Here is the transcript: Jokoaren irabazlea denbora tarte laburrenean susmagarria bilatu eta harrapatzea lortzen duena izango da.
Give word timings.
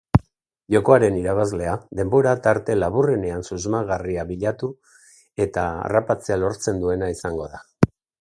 Jokoaren 0.75 1.17
irabazlea 1.17 1.73
denbora 1.99 2.31
tarte 2.47 2.77
laburrenean 2.83 3.45
susmagarria 3.49 4.25
bilatu 4.31 4.69
eta 5.47 5.67
harrapatzea 5.91 6.39
lortzen 6.45 6.81
duena 6.85 7.11
izango 7.17 7.47
da. 7.53 7.63